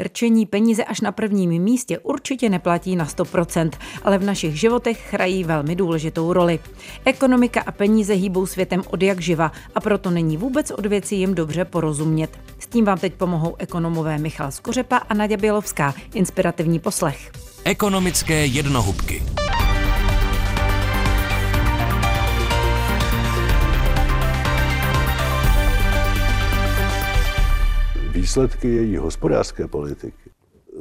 [0.00, 3.70] Rčení peníze až na prvním místě určitě neplatí na 100%,
[4.02, 6.58] ale v našich životech hrají velmi důležitou roli.
[7.04, 11.34] Ekonomika a peníze hýbou světem od jak živa a proto není vůbec od věci jim
[11.34, 12.38] dobře porozumět.
[12.58, 15.94] S tím vám teď pomohou ekonomové Michal Skořepa a Naděja Bělovská.
[16.14, 17.30] Inspirativní poslech.
[17.64, 19.22] Ekonomické jednohubky.
[28.20, 30.30] Výsledky její hospodářské politiky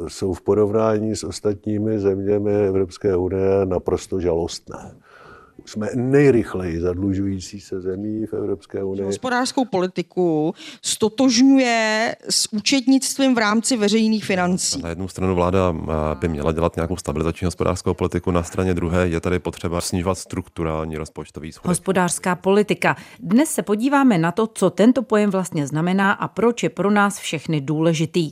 [0.07, 4.95] jsou v porovnání s ostatními zeměmi Evropské unie naprosto žalostné
[5.65, 9.03] jsme nejrychleji zadlužující se zemí v Evropské unii.
[9.03, 14.81] Hospodářskou politiku stotožňuje s účetnictvím v rámci veřejných financí.
[14.81, 19.07] Na jednu stranu vláda eh, by měla dělat nějakou stabilizační hospodářskou politiku, na straně druhé
[19.07, 21.67] je tady potřeba snižovat strukturální rozpočtový schodek.
[21.67, 22.95] Hospodářská politika.
[23.19, 27.19] Dnes se podíváme na to, co tento pojem vlastně znamená a proč je pro nás
[27.19, 28.29] všechny důležitý.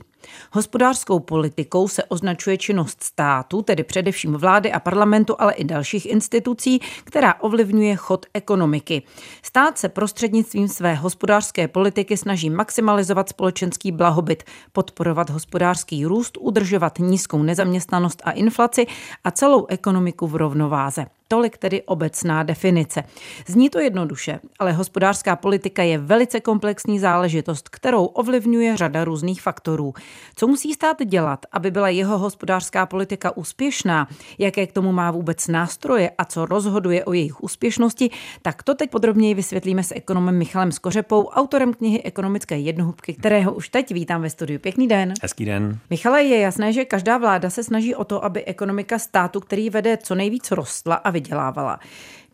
[0.52, 6.80] Hospodářskou politikou se označuje činnost státu, tedy především vlády a parlamentu, ale i dalších institucí,
[7.04, 9.02] která ovlivňuje chod ekonomiky.
[9.42, 14.42] Stát se prostřednictvím své hospodářské politiky snaží maximalizovat společenský blahobyt,
[14.72, 18.86] podporovat hospodářský růst, udržovat nízkou nezaměstnanost a inflaci
[19.24, 21.06] a celou ekonomiku v rovnováze.
[21.30, 23.02] Tolik tedy obecná definice.
[23.46, 29.94] Zní to jednoduše, ale hospodářská politika je velice komplexní záležitost, kterou ovlivňuje řada různých faktorů.
[30.36, 35.48] Co musí stát dělat, aby byla jeho hospodářská politika úspěšná, jaké k tomu má vůbec
[35.48, 38.10] nástroje a co rozhoduje o jejich úspěšnosti,
[38.42, 43.68] tak to teď podrobněji vysvětlíme s ekonomem Michalem Skořepou, autorem knihy Ekonomické jednohubky, kterého už
[43.68, 44.58] teď vítám ve studiu.
[44.58, 45.12] Pěkný den.
[45.22, 45.78] Hezký den.
[45.90, 49.96] Michale, je jasné, že každá vláda se snaží o to, aby ekonomika státu, který vede
[49.96, 51.80] co nejvíc rostla a vydělávala.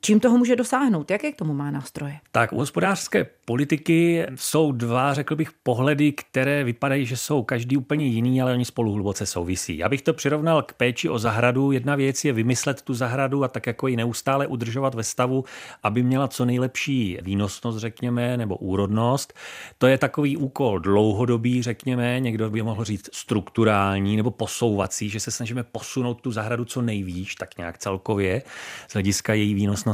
[0.04, 1.10] Čím toho může dosáhnout?
[1.10, 2.18] Jaké k tomu má nástroje?
[2.32, 8.06] Tak u hospodářské politiky jsou dva, řekl bych, pohledy, které vypadají, že jsou každý úplně
[8.06, 9.78] jiný, ale oni spolu hluboce souvisí.
[9.78, 11.72] Já bych to přirovnal k péči o zahradu.
[11.72, 15.44] Jedna věc je vymyslet tu zahradu a tak jako ji neustále udržovat ve stavu,
[15.82, 19.34] aby měla co nejlepší výnosnost, řekněme, nebo úrodnost.
[19.78, 25.30] To je takový úkol dlouhodobý, řekněme, někdo by mohl říct strukturální nebo posouvací, že se
[25.30, 28.42] snažíme posunout tu zahradu co nejvíc, tak nějak celkově
[28.88, 29.93] z hlediska její výnosnosti.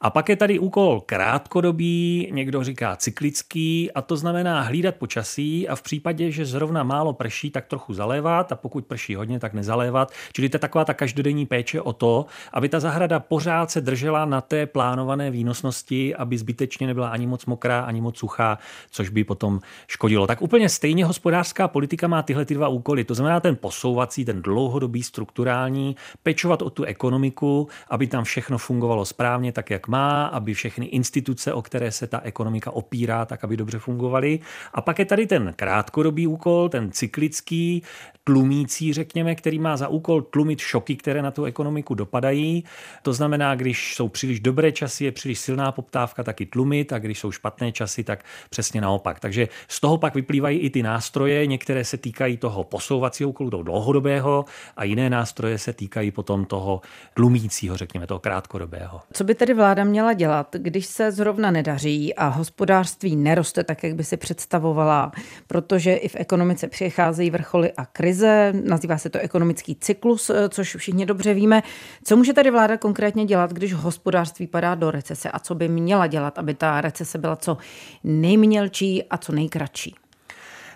[0.00, 5.68] A pak je tady úkol krátkodobý, někdo říká říká cyklický a to znamená hlídat počasí
[5.68, 9.52] a v případě, že zrovna málo prší, tak trochu zalévat a pokud prší hodně, tak
[9.52, 10.12] nezalévat.
[10.32, 14.24] Čili to je taková ta každodenní péče o to, aby ta zahrada pořád se držela
[14.24, 18.58] na té plánované výnosnosti, aby zbytečně nebyla ani moc mokrá, ani moc suchá,
[18.90, 20.26] což by potom škodilo.
[20.26, 23.04] Tak úplně stejně hospodářská politika má tyhle ty dva úkoly.
[23.04, 29.04] To znamená ten posouvací, ten dlouhodobý, strukturální, pečovat o tu ekonomiku, aby tam všechno fungovalo
[29.04, 33.56] správně, tak jak má, aby všechny instituce, o které se ta ekonomika opírá, tak aby
[33.56, 34.38] dobře fungovaly.
[34.74, 37.82] A pak je tady ten krátkodobý úkol, ten cyklický,
[38.24, 42.64] tlumící, řekněme, který má za úkol tlumit šoky, které na tu ekonomiku dopadají.
[43.02, 47.18] To znamená, když jsou příliš dobré časy, je příliš silná poptávka, taky tlumit, a když
[47.18, 49.20] jsou špatné časy, tak přesně naopak.
[49.20, 53.62] Takže z toho pak vyplývají i ty nástroje, některé se týkají toho posouvacího úkolu, toho
[53.62, 54.44] dlouhodobého,
[54.76, 56.80] a jiné nástroje se týkají potom toho
[57.14, 59.00] tlumícího, řekněme, toho krátkodobého.
[59.12, 63.94] Co by tedy vláda měla dělat, když se zrovna nedaří a hospodářství neroste tak, jak
[63.94, 65.12] by si představovala,
[65.46, 70.76] protože i v ekonomice přicházejí vrcholy a krize, nazývá se to ekonomický cyklus, eh, což
[70.76, 71.62] všichni dobře víme.
[72.04, 76.06] Co může tady vláda konkrétně dělat, když hospodářství padá do recese a co by měla
[76.06, 77.56] dělat, aby ta recese byla co
[78.04, 80.01] nejmělčí a co nejkratší?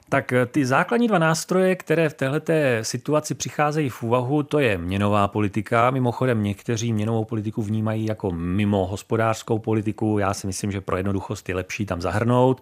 [0.09, 2.53] Tak eh, ty základní dva nástroje, které v této
[2.83, 5.91] situaci přicházejí v úvahu, to je měnová politika.
[5.91, 10.19] Mimochodem někteří měnovou politiku vnímají jako mimo hospodářskou politiku.
[10.19, 12.61] Já si myslím, že pro jednoduchost je lepší tam zahrnout.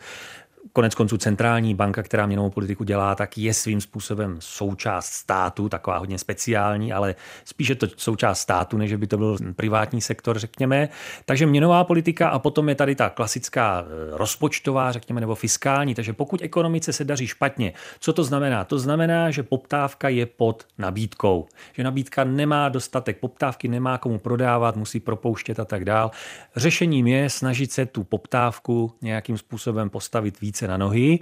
[0.77, 5.99] Konec konců centrální banka, která měnovou politiku dělá, tak je svým způsobem součást státu, taková
[5.99, 7.15] hodně speciální, ale
[7.45, 10.89] spíše to součást státu, než by to byl privátní sektor, řekněme.
[11.25, 15.95] Takže měnová politika a potom je tady ta klasická e, rozpočtová, řekněme, nebo fiskální.
[15.95, 18.65] Takže pokud ekonomice se daří špatně, co to znamená?
[18.65, 24.77] To znamená, že poptávka je pod nabídkou, že nabídka nemá dostatek poptávky, nemá komu prodávat,
[24.77, 26.11] musí propouštět a tak dál.
[26.57, 31.19] Řešením je snažit se tu poptávku nějakým způsobem postavit více více na nohy,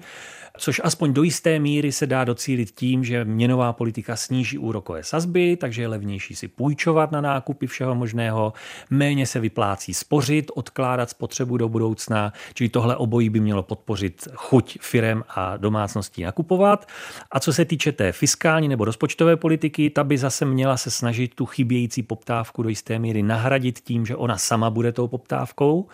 [0.59, 5.57] což aspoň do jisté míry se dá docílit tím, že měnová politika sníží úrokové sazby,
[5.57, 8.53] takže je levnější si půjčovat na nákupy všeho možného,
[8.91, 14.79] méně se vyplácí spořit, odkládat spotřebu do budoucna, čili tohle obojí by mělo podpořit chuť
[14.81, 16.89] firem a domácností nakupovat.
[17.31, 21.35] A co se týče té fiskální nebo rozpočtové politiky, ta by zase měla se snažit
[21.35, 25.89] tu chybějící poptávku do jisté míry nahradit tím, že ona sama bude tou poptávkou.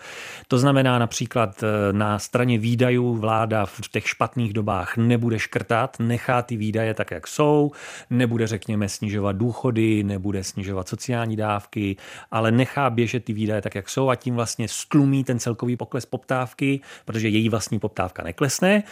[0.47, 6.41] To znamená například eh, na straně výdajů vláda v těch špatných dobách nebude škrtat, nechá
[6.41, 7.71] ty výdaje tak, jak jsou,
[8.09, 11.95] nebude, řekněme, snižovat důchody, nebude snižovat sociální dávky,
[12.31, 16.05] ale nechá běžet ty výdaje tak, jak jsou a tím vlastně stlumí ten celkový pokles
[16.05, 18.83] poptávky, protože její vlastní poptávka neklesne.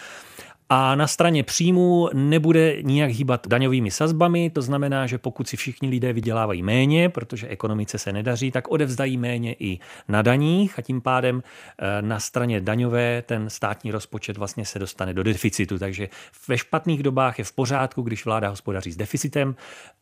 [0.69, 5.89] A na straně příjmů nebude nijak hýbat daňovými sazbami, to znamená, že pokud si všichni
[5.89, 11.01] lidé vydělávají méně, protože ekonomice se nedaří, tak odevzdají méně i na daních a tím
[11.01, 11.43] pádem
[11.79, 15.79] eh, na straně daňové ten státní rozpočet vlastně se dostane do deficitu.
[15.79, 16.09] Takže
[16.47, 19.55] ve špatných dobách je v pořádku, když vláda hospodaří s deficitem.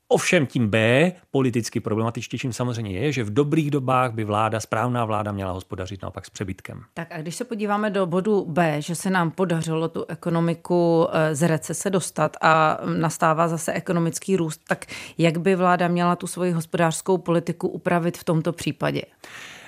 [0.08, 5.32] Ovšem tím B, politicky problematičtějším samozřejmě je, že v dobrých dobách by vláda, správná vláda
[5.32, 6.84] měla hospodařit naopak s přebytkem.
[6.94, 11.36] Tak a když se podíváme do bodu B, že se nám podařilo tu ekonomiku eh,
[11.36, 14.86] z recese dostat a nastává zase ekonomický růst, tak
[15.18, 19.02] jak by vláda měla tu svoji hospodářskou politiku upravit v tomto případě?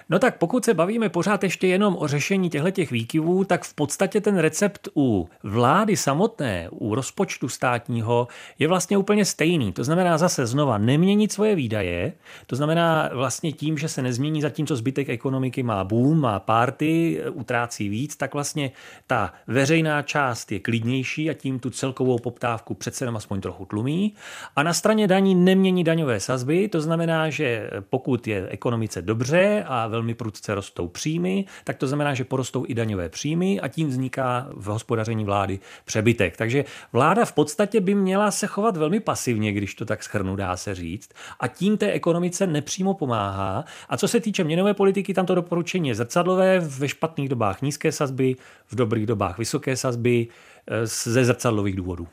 [0.10, 4.22] No tak pokud se bavíme pořád ještě jenom o řešení těchto výkyvů, tak v podstatě
[4.22, 8.28] ten recept u vlády samotné, u rozpočtu státního
[8.60, 9.74] je vlastně úplně stejný.
[9.74, 12.14] To znamená zase znova neměnit svoje výdaje,
[12.48, 17.90] to znamená vlastně tím, že se nezmění zatímco zbytek ekonomiky má boom, má párty, utrácí
[17.90, 18.72] víc, tak vlastně
[19.08, 24.14] ta veřejná část je klidnější a tím tu celkovou poptávku přece jenom aspoň trochu tlumí.
[24.56, 29.88] A na straně daní nemění daňové sazby, to znamená, že pokud je ekonomice dobře a
[29.98, 34.48] velmi prudce rostou příjmy, tak to znamená, že porostou i daňové příjmy a tím vzniká
[34.54, 36.38] v hospodaření vlády přebytek.
[36.38, 40.58] Takže vláda v podstatě by měla se chovat velmi pasivně, když to tak schrnu, dá
[40.58, 41.10] se říct,
[41.40, 43.66] a tím té ekonomice nepřímo pomáhá.
[43.90, 47.92] A co se týče měnové politiky, tam to doporučení je zrcadlové, ve špatných dobách nízké
[47.92, 48.36] sazby,
[48.68, 50.28] v dobrých dobách vysoké sazby
[50.68, 52.08] eh, ze zrcadlových důvodů.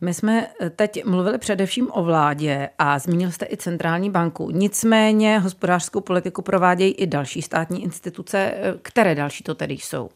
[0.00, 4.50] My jsme eh, teď mluvili především o vládě a zmínil jste i centrální banku.
[4.50, 8.38] Nicméně hospodářskou politiku provádějí i další státní instituce.
[8.38, 10.10] Eh, které další to tedy jsou?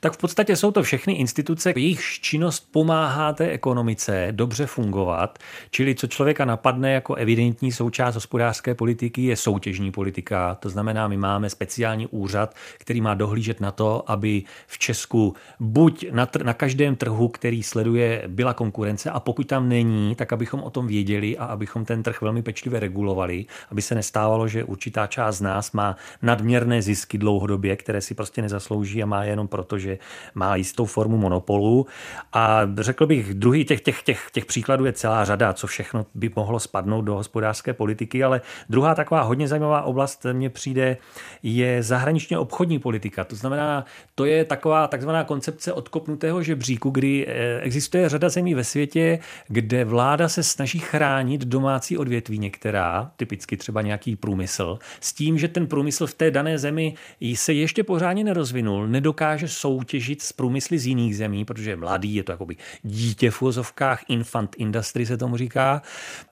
[0.00, 5.38] Tak v podstatě jsou to všechny instituce, jejichž činnost pomáhá té ekonomice dobře fungovat.
[5.70, 10.54] Čili co člověka napadne jako evidentní součást hospodářské politiky je soutěžní politika.
[10.54, 16.06] To znamená, my máme speciální úřad, který má dohlížet na to, aby v Česku buď
[16.12, 20.62] na, tr- na každém trhu, který sleduje, byla konkurence a pokud tam není, tak abychom
[20.62, 25.06] o tom věděli a abychom ten trh velmi pečlivě regulovali, aby se nestávalo, že určitá
[25.06, 29.78] část z nás má nadměrné zisky dlouhodobě, které si prostě nezaslouží a má jenom proto,
[29.78, 29.98] že
[30.34, 31.86] má jistou formu monopolu.
[32.32, 36.30] A řekl bych, druhý těch, těch, těch, těch příkladů je celá řada, co všechno by
[36.36, 40.96] mohlo spadnout do hospodářské politiky, ale druhá taková hodně zajímavá oblast mně přijde
[41.42, 43.24] je zahraničně obchodní politika.
[43.24, 43.84] To znamená,
[44.14, 49.18] to je taková takzvaná koncepce odkopnutého žebříku, kdy eh, existuje řada zemí ve světě,
[49.48, 55.48] kde vláda se snaží chránit domácí odvětví některá, typicky třeba nějaký průmysl, s tím, že
[55.48, 56.94] ten průmysl v té dané zemi
[57.34, 62.22] se ještě pořádně nerozvinul, nedokáže soutěžit s průmysly z jiných zemí, protože je mladý, je
[62.22, 65.82] to jakoby dítě v úzovkách, infant industry se tomu říká.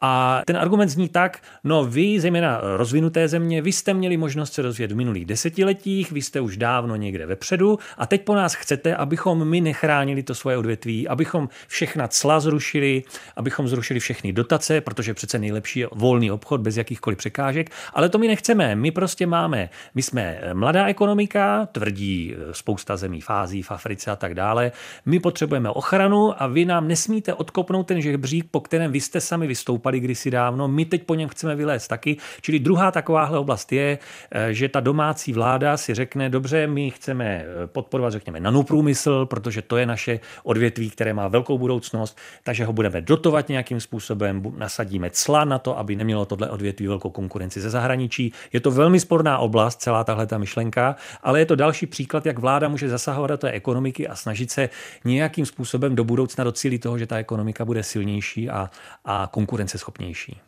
[0.00, 4.62] A ten argument zní tak, no vy, zejména rozvinuté země, vy jste měli možnost se
[4.62, 8.97] rozvíjet v minulých desetiletích, vy jste už dávno někde vepředu a teď po nás chcete,
[8.97, 13.03] abychom my nechránili to svoje odvětví, abychom všechna cla zrušili,
[13.37, 18.19] abychom zrušili všechny dotace, protože přece nejlepší je volný obchod bez jakýchkoliv překážek, ale to
[18.19, 18.75] my nechceme.
[18.75, 24.16] My prostě máme, my jsme mladá ekonomika, tvrdí spousta zemí v Ázii, v Africe a
[24.16, 24.72] tak dále.
[25.06, 29.46] My potřebujeme ochranu a vy nám nesmíte odkopnout ten žebřík, po kterém vy jste sami
[29.46, 30.69] vystoupali kdysi dávno.
[30.69, 32.17] My teď po něm chceme vylézt taky.
[32.41, 33.98] Čili druhá takováhle oblast je,
[34.31, 39.62] eh, že ta domácí vláda si řekne, dobře, my chceme eh, podporovat, řekněme, nanoprůmysl, protože
[39.62, 45.10] to je naše odvětví, které má velkou budoucnost, takže ho budeme dotovat nějakým způsobem, nasadíme
[45.10, 48.32] cla na to, aby nemělo tohle odvětví velkou konkurenci ze zahraničí.
[48.53, 52.38] Je to velmi sporná oblast, celá tahle ta myšlenka, ale je to další příklad, jak
[52.38, 54.69] vláda může zasahovat do té ekonomiky a snažit se
[55.05, 58.70] nějakým způsobem do budoucna docílit toho, že ta ekonomika bude silnější a,
[59.05, 60.41] a konkurenceschopnější.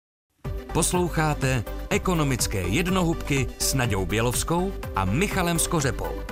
[0.72, 6.22] Posloucháte ekonomické jednohubky s Nadějou Bělovskou a Michalem Skořepou.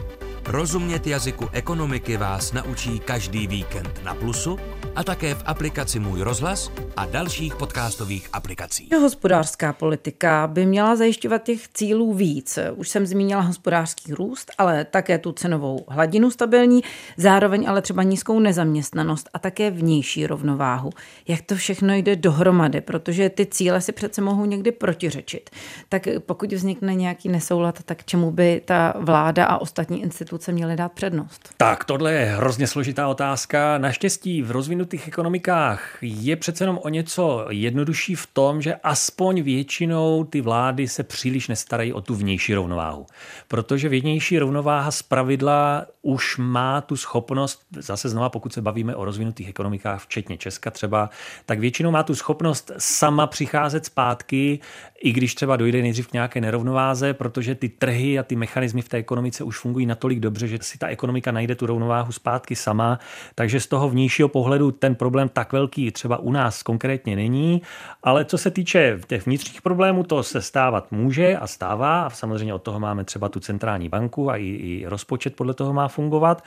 [0.47, 4.59] Rozumět jazyku ekonomiky vás naučí každý víkend na Plusu
[4.97, 8.93] a také v aplikaci Můj rozhlas a dalších podcastových aplikacích.
[8.93, 12.59] Hospodářská politika by měla zajišťovat těch cílů víc.
[12.75, 16.83] Už jsem zmínila hospodářský růst, ale také tu cenovou hladinu stabilní,
[17.17, 20.91] zároveň ale třeba nízkou nezaměstnanost a také vnější rovnováhu.
[21.29, 25.51] Jak to všechno jde dohromady, protože ty cíle si přece mohou někdy protiřečit.
[25.89, 30.93] Tak pokud vznikne nějaký nesoulad, tak čemu by ta vláda a ostatní instituce měly dát
[30.93, 31.49] přednost?
[31.57, 33.79] Tak, tohle je hrozně složitá otázka.
[33.79, 39.43] Naštěstí v rozvinutí rozvinutých ekonomikách je přece jenom o něco jednodušší v tom, že aspoň
[39.43, 43.07] většinou ty vlády se příliš nestarají o tu vnější rovnováhu.
[43.49, 49.05] Protože vnější rovnováha z pravidla už má tu schopnost, zase znova pokud se bavíme o
[49.05, 51.11] rozvinutých ekonomikách, včetně Česka třeba,
[51.47, 54.61] tak většinou má tu schopnost sama přicházet zpátky,
[55.03, 58.89] i když třeba dojde nejdřív k nějaké nerovnováze, protože ty trhy a ty mechanismy v
[58.89, 62.99] té ekonomice už fungují natolik dobře, že si ta ekonomika najde tu rovnováhu zpátky sama.
[63.35, 67.63] Takže z toho vnějšího pohledu ten problém tak velký třeba u nás konkrétně není.
[68.03, 72.03] Ale co se týče těch vnitřních problémů, to se stávat může a stává.
[72.03, 75.73] A samozřejmě od toho máme třeba tu centrální banku a i, i rozpočet podle toho
[75.73, 76.45] má fungovat.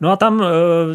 [0.00, 0.46] No a tam, eh,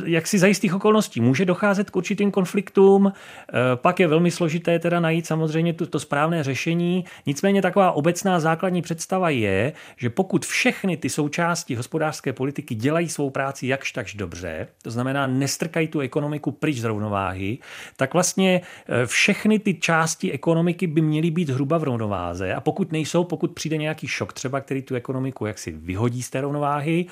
[0.06, 3.14] jak si za jistých okolností, může docházet k určitým konfliktům.
[3.14, 6.99] Eh, pak je velmi složité teda najít samozřejmě to, to správné řešení.
[7.26, 13.30] Nicméně taková obecná základní představa je, že pokud všechny ty součásti hospodářské politiky dělají svou
[13.30, 17.58] práci jakž takž dobře, to znamená nestrkají tu ekonomiku pryč z rovnováhy,
[17.98, 22.54] tak vlastně eh, všechny ty části ekonomiky by měly být hruba v rovnováze.
[22.54, 26.42] A pokud nejsou, pokud přijde nějaký šok třeba, který tu ekonomiku jaksi vyhodí z té
[26.42, 27.06] rovnováhy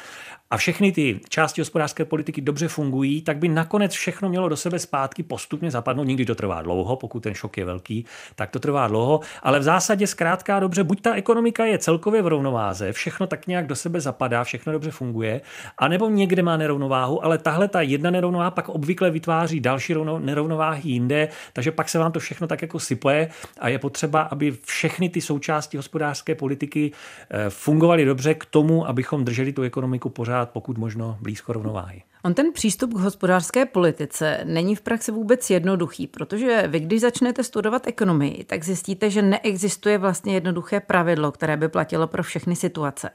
[0.50, 4.80] a všechny ty části hospodářské politiky dobře fungují, tak by nakonec všechno mělo do sebe
[4.80, 6.04] zpátky postupně zapadnout.
[6.04, 9.64] Nikdy to trvá dlouho, pokud ten šok je velký, tak to trvá dlouho, ale v
[9.64, 14.02] zásadě zkrátka dobře, buď ta ekonomika je celkově v rovnováze, všechno tak nějak do sebe
[14.02, 15.42] zapadá, všechno dobře funguje,
[15.78, 21.28] anebo někde má nerovnováhu, ale tahle ta jedna nerovnováha pak obvykle vytváří další nerovnováhy jinde,
[21.54, 25.22] takže pak se vám to všechno tak jako sypuje a je potřeba, aby všechny ty
[25.22, 26.92] součásti hospodářské politiky
[27.30, 32.04] eh, fungovaly dobře k tomu, abychom drželi tu ekonomiku pořád pokud možno blízko rovnováhy.
[32.24, 37.44] On ten přístup k hospodářské politice není v praxi vůbec jednoduchý, protože vy, když začnete
[37.44, 43.10] studovat ekonomii, tak zjistíte, že neexistuje vlastně jednoduché pravidlo, které by platilo pro všechny situace,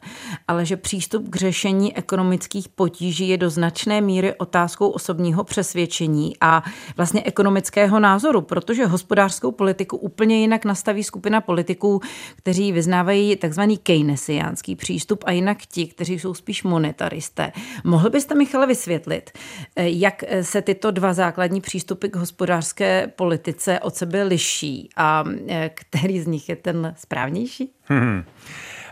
[0.48, 6.62] ale že přístup k řešení ekonomických potíží je do značné míry otázkou osobního přesvědčení a
[6.96, 12.00] vlastně ekonomického názoru, protože hospodářskou politiku úplně jinak nastaví skupina politiků,
[12.36, 17.52] kteří vyznávají takzvaný keynesiánský přístup a jinak ti, kteří jsou spíš monetaristé.
[17.84, 19.38] Mohl byste, Michale, vysvětlit, vysvětlit,
[19.76, 25.24] eh, jak eh, se tyto dva základní přístupy k hospodářské politice od sebe liší a
[25.48, 27.72] eh, který z nich je ten správnější?
[27.84, 28.24] Hmm.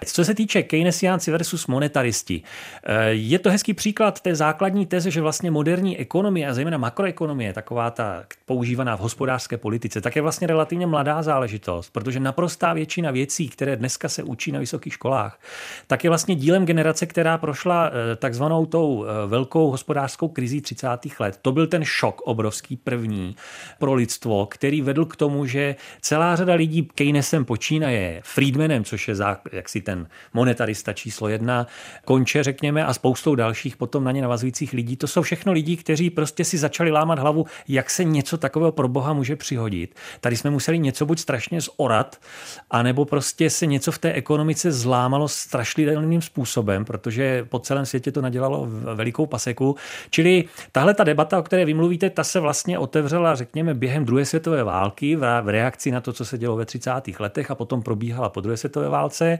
[0.07, 2.43] Co se týče keynesiánci versus monetaristi,
[2.85, 7.53] eh, je to hezký příklad té základní teze, že vlastně moderní ekonomie a zejména makroekonomie,
[7.53, 13.11] taková ta používaná v hospodářské politice, tak je vlastně relativně mladá záležitost, protože naprostá většina
[13.11, 15.41] věcí, které dneska se učí na vysokých školách,
[15.87, 20.89] tak je vlastně dílem generace, která prošla eh, takzvanou tou eh, velkou hospodářskou krizí 30.
[21.19, 21.39] let.
[21.43, 23.37] To byl ten šok obrovský první
[23.79, 29.15] pro lidstvo, který vedl k tomu, že celá řada lidí Keynesem počínaje, Friedmanem, což je
[29.53, 31.67] jaksi ten monetarista číslo jedna,
[32.05, 34.97] konče, řekněme, a spoustou dalších potom na ně navazujících lidí.
[34.97, 38.89] To jsou všechno lidi, kteří prostě si začali lámat hlavu, jak se něco takového pro
[38.89, 39.95] Boha může přihodit.
[40.21, 42.17] Tady jsme museli něco buď strašně zorat,
[42.71, 48.21] anebo prostě se něco v té ekonomice zlámalo strašlivým způsobem, protože po celém světě to
[48.23, 49.77] nadělalo velikou paseku.
[50.11, 54.25] Čili tahle ta debata, o které vy mluvíte, ta se vlastně otevřela, řekněme, během druhé
[54.25, 56.91] světové války v reakci na to, co se dělo ve 30.
[57.19, 59.39] letech a potom probíhala po druhé světové válce.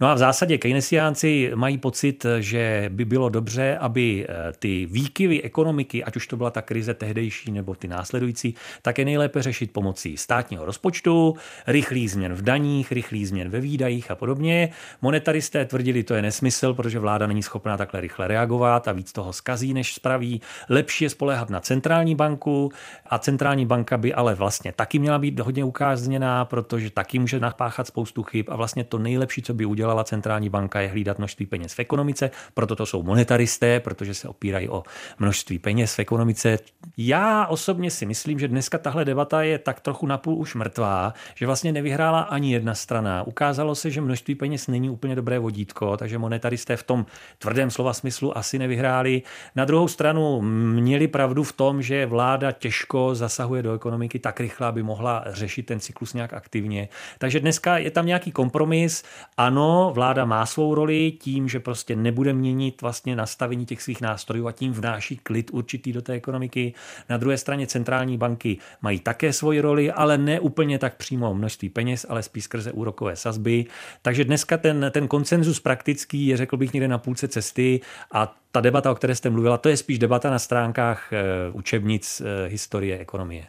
[0.00, 5.42] No a v zásadě keynesiánci mají pocit, že by bylo dobře, aby eh, ty výkyvy
[5.42, 9.72] ekonomiky, ať už to byla ta krize tehdejší nebo ty následující, tak je nejlépe řešit
[9.72, 11.36] pomocí státního rozpočtu,
[11.66, 14.68] rychlých změn v daních, rychlých změn ve výdajích a podobně.
[15.02, 19.32] Monetaristé tvrdili, to je nesmysl, protože vláda není schopná takhle rychle reagovat a víc toho
[19.32, 20.40] skazí, než spraví.
[20.68, 22.72] Lepší je spolehat na centrální banku
[23.06, 27.86] a centrální banka by ale vlastně taky měla být hodně ukázněná, protože taky může napáchat
[27.86, 31.74] spoustu chyb a vlastně to nejlepší, co by udělala centrální banka, je hlídat množství peněz
[31.74, 34.82] v ekonomice, proto to jsou monetaristé, protože se opírají o
[35.18, 36.58] množství peněz v ekonomice.
[36.96, 41.46] Já osobně si myslím, že dneska tahle debata je tak trochu napůl už mrtvá, že
[41.46, 43.22] vlastně nevyhrála ani jedna strana.
[43.22, 47.06] Ukázalo se, že množství peněz není úplně dobré vodítko, takže monetaristé v tom
[47.38, 49.22] tvrdém slova smyslu asi nevyhráli.
[49.56, 50.40] Na druhou stranu
[50.80, 55.66] měli pravdu v tom, že vláda těžko zasahuje do ekonomiky tak rychle, aby mohla řešit
[55.66, 56.88] ten cyklus nějak aktivně.
[57.18, 59.02] Takže dneska je tam nějaký kompromis.
[59.36, 59.63] Ano,
[59.94, 64.52] vláda má svou roli tím, že prostě nebude měnit vlastně nastavení těch svých nástrojů a
[64.52, 66.74] tím vnáší klid určitý do té ekonomiky.
[67.08, 71.68] Na druhé straně centrální banky mají také svoji roli, ale ne úplně tak přímo množství
[71.68, 73.66] peněz, ale spíš skrze úrokové sazby.
[74.02, 77.80] Takže dneska ten, ten konsenzus praktický je, řekl bych, někde na půlce cesty
[78.12, 82.22] a ta debata, o které jste mluvila, to je spíš debata na stránkách eh, učebnic
[82.24, 83.46] eh, historie ekonomie.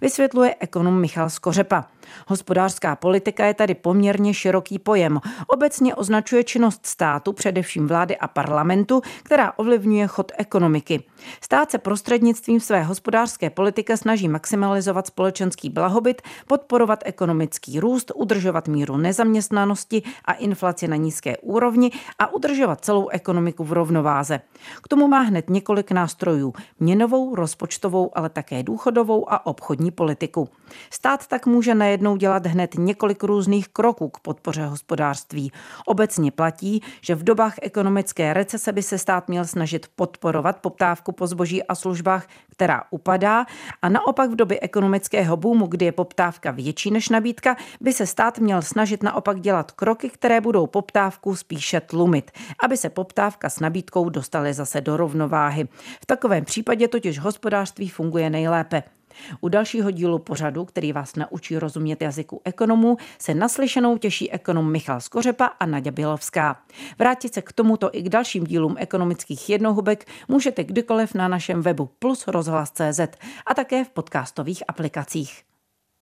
[0.00, 1.84] Vysvětluje ekonom Michal Skořepa.
[2.26, 5.20] Hospodářská politika je tady poměrně široký pojem.
[5.46, 11.02] Obecně označuje činnost státu, především vlády a parlamentu, která ovlivňuje chod ekonomiky.
[11.40, 18.96] Stát se prostřednictvím své hospodářské politiky snaží maximalizovat společenský blahobyt, podporovat ekonomický růst, udržovat míru
[18.96, 24.40] nezaměstnanosti a inflaci na nízké úrovni a udržovat celou ekonomiku v rovnováze.
[24.82, 26.54] K tomu má hned několik nástrojů.
[26.80, 30.48] Měnovou, rozpočtovou, ale také důchodovou a obchodní politiku.
[30.90, 35.52] Stát tak může najednou dělat hned několik různých kroků k podpoře hospodářství.
[35.86, 41.26] Obecně platí, že v dobách ekonomické recese by se stát měl snažit podporovat poptávku po
[41.26, 42.26] zboží a službách,
[42.58, 43.46] která upadá,
[43.82, 48.38] a naopak v době ekonomického boomu, kdy je poptávka větší než nabídka, by se stát
[48.38, 52.30] měl snažit naopak dělat kroky, které budou poptávku spíše tlumit,
[52.64, 55.68] aby se poptávka s nabídkou dostaly zase do rovnováhy.
[56.02, 58.97] V takovém případě totiž hospodářství funguje nejlépe.
[59.40, 65.00] U dalšího dílu pořadu, který vás naučí rozumět jazyku ekonomů, se naslyšenou těší ekonom Michal
[65.00, 66.60] Skořepa a Nadia Bělovská.
[66.98, 71.90] Vrátit se k tomuto i k dalším dílům ekonomických jednohubek můžete kdykoliv na našem webu
[71.98, 73.00] plus rozhlas.cz
[73.46, 75.47] a také v podcastových aplikacích.